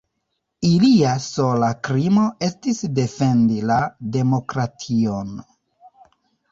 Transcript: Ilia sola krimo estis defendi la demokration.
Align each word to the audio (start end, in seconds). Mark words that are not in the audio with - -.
Ilia 0.69 1.11
sola 1.25 1.69
krimo 1.89 2.23
estis 2.49 2.81
defendi 3.01 3.61
la 3.73 3.79
demokration. 4.19 5.33